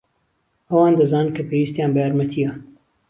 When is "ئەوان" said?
0.69-0.93